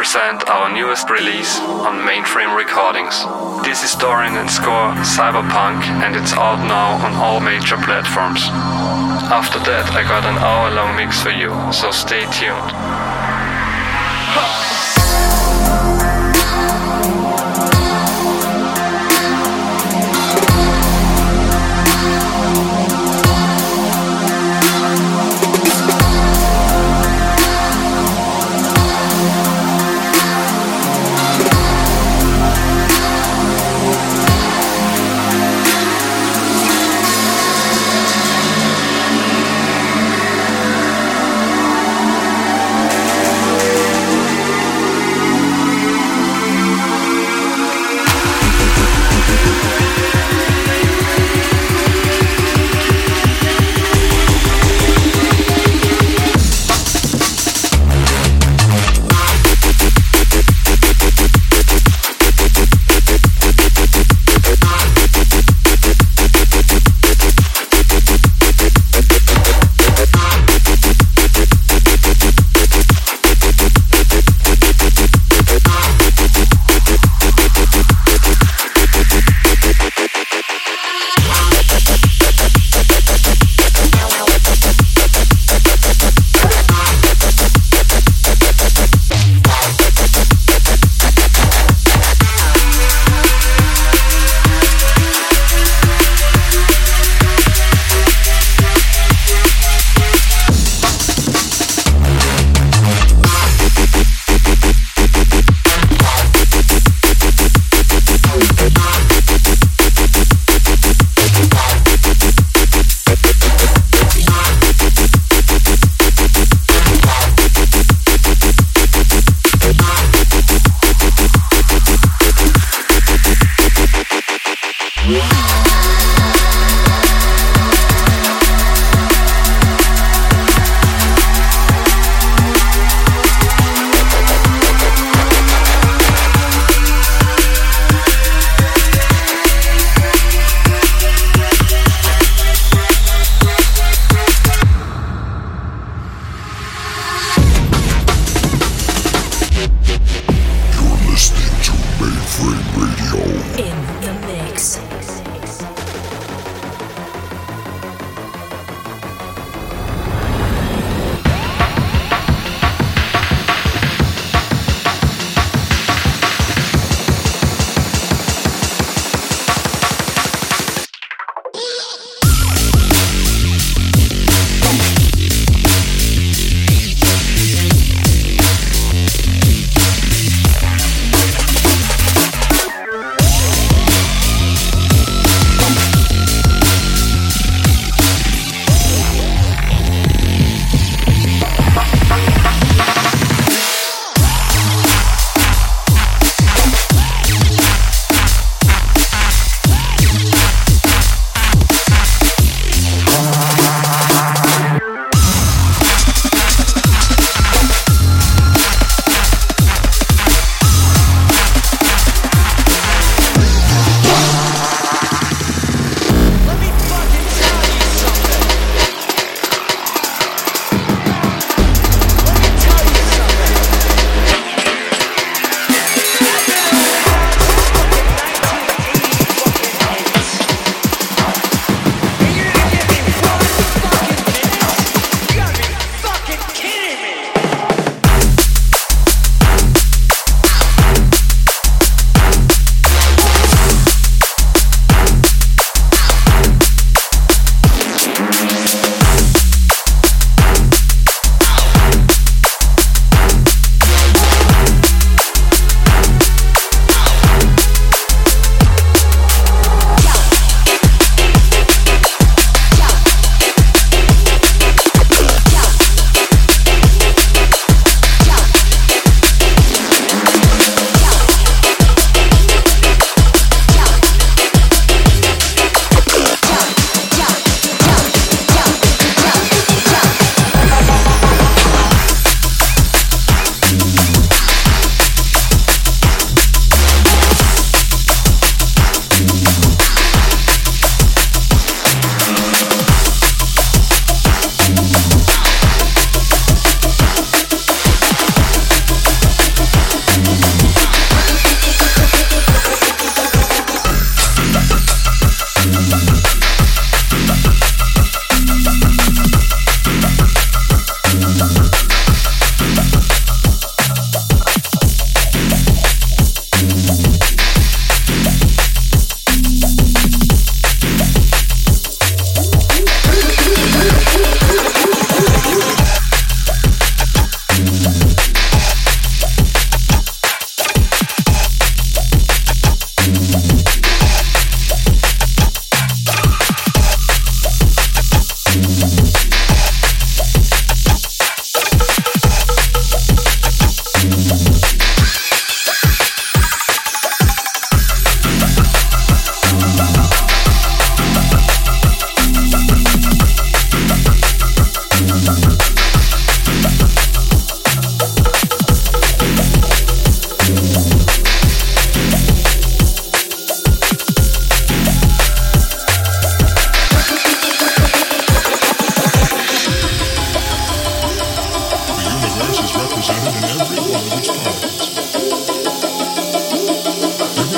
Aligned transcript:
present 0.00 0.48
our 0.48 0.72
newest 0.72 1.10
release 1.10 1.60
on 1.60 2.00
Mainframe 2.06 2.56
Recordings. 2.56 3.22
This 3.64 3.84
is 3.84 3.94
Dorian 3.94 4.36
and 4.36 4.48
Skore 4.48 4.94
Cyberpunk 5.04 5.82
and 6.02 6.16
it's 6.16 6.32
out 6.32 6.58
now 6.66 6.92
on 7.04 7.12
all 7.14 7.38
major 7.38 7.76
platforms. 7.76 8.40
After 9.30 9.58
that 9.60 9.90
I 9.92 10.02
got 10.02 10.24
an 10.24 10.38
hour 10.38 10.70
long 10.74 10.96
mix 10.96 11.22
for 11.22 11.30
you, 11.30 11.50
so 11.70 11.90
stay 11.90 12.24
tuned. 12.32 12.70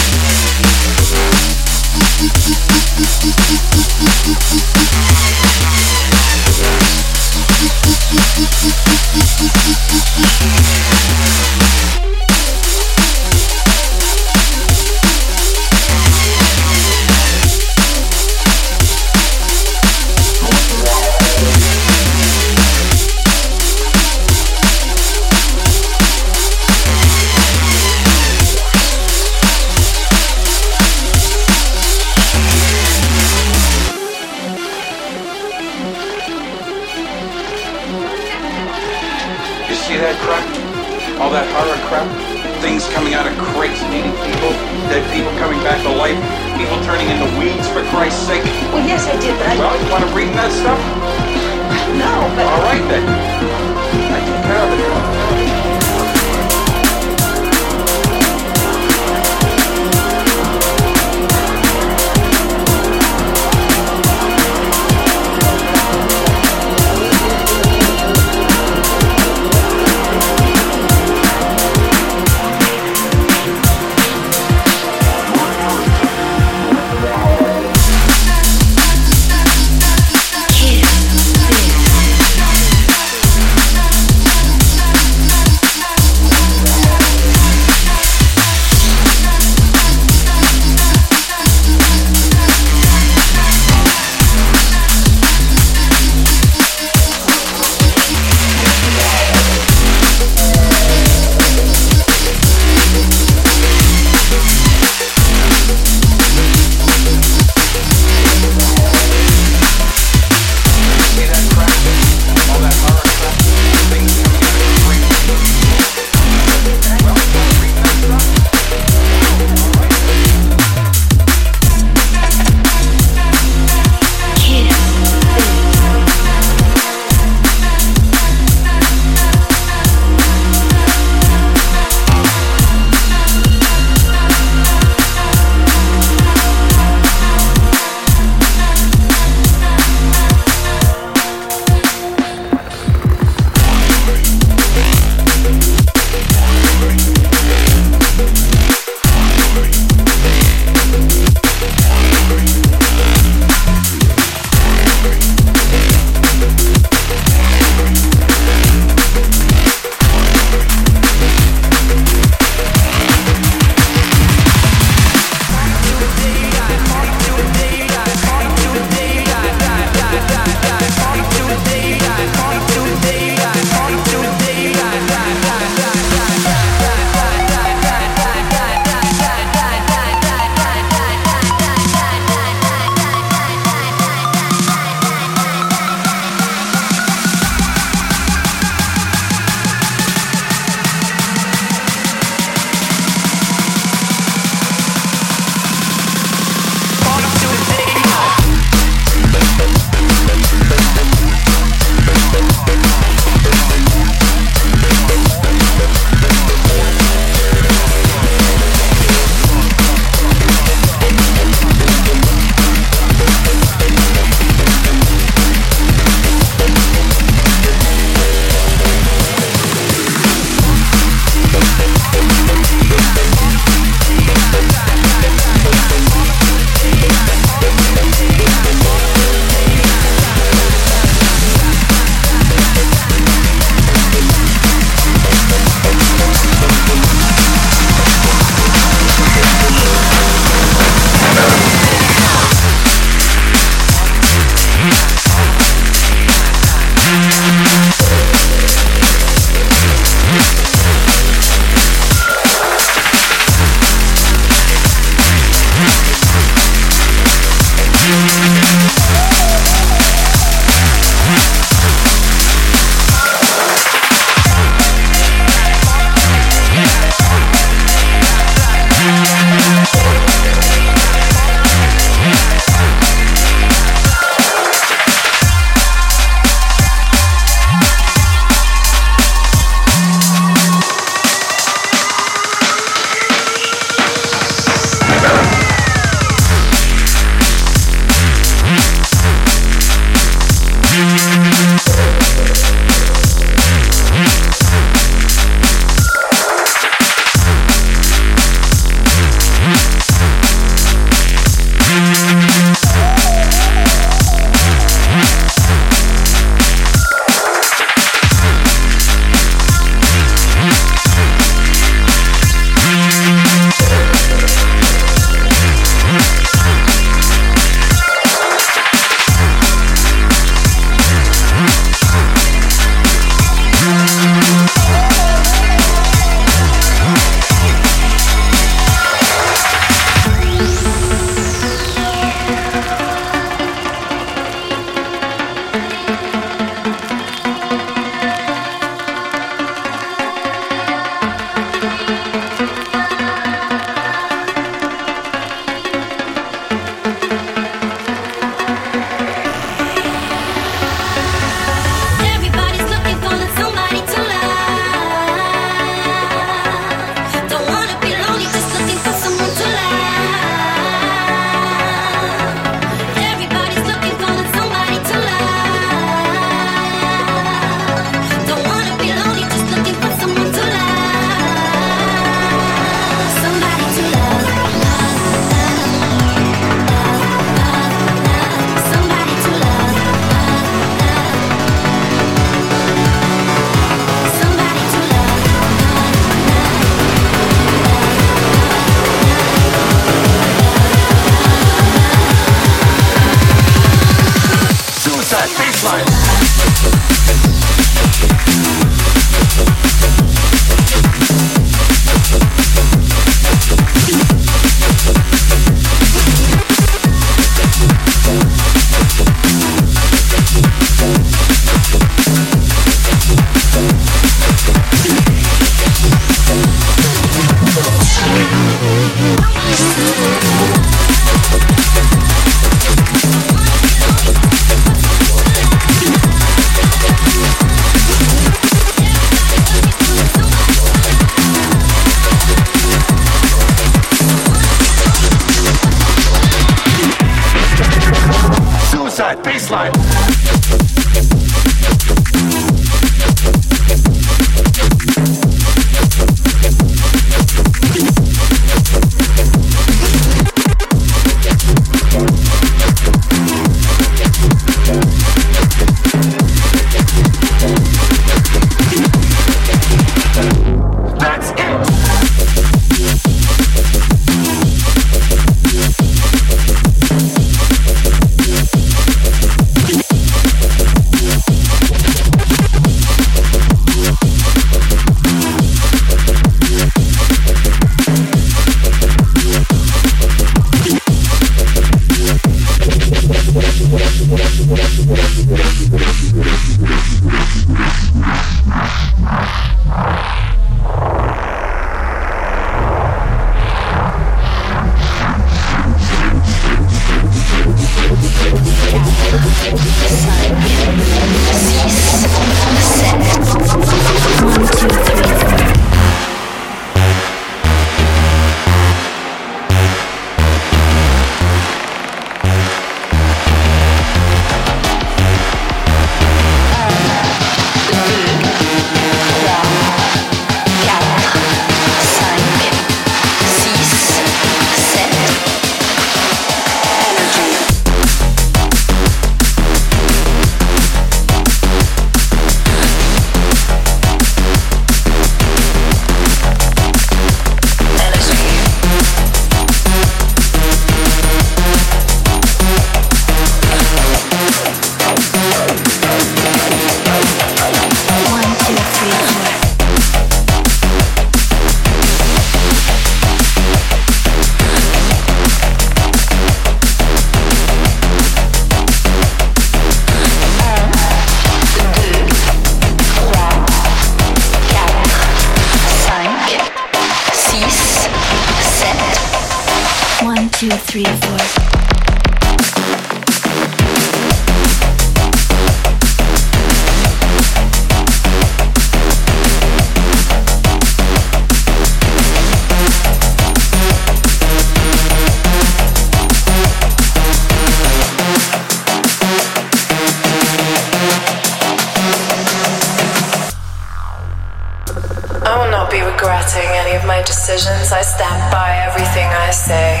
actions, 597.84 597.92
I 597.92 598.02
stand 598.02 598.52
by 598.52 598.76
everything 598.86 599.28
I 599.28 599.50
say. 599.50 600.00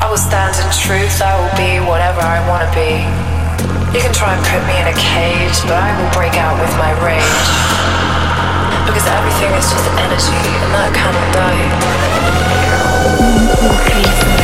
I 0.00 0.08
will 0.08 0.16
stand 0.16 0.56
in 0.56 0.68
truth, 0.72 1.20
I 1.20 1.36
will 1.36 1.52
be 1.56 1.80
whatever 1.88 2.20
I 2.20 2.40
want 2.48 2.64
to 2.64 2.70
be. 2.72 3.04
You 3.92 4.00
can 4.02 4.12
try 4.12 4.34
and 4.34 4.42
put 4.44 4.64
me 4.66 4.76
in 4.80 4.86
a 4.88 4.96
cage, 4.96 5.62
but 5.64 5.76
I 5.76 5.92
will 5.96 6.10
break 6.12 6.34
out 6.36 6.56
with 6.60 6.72
my 6.78 6.92
rage. 7.04 7.48
Because 8.86 9.06
everything 9.08 9.52
is 9.56 9.68
just 9.68 9.88
energy, 10.00 10.40
and 10.62 10.72
that 10.72 10.92
cannot 10.94 11.32
die. 14.22 14.35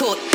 court. 0.00 0.29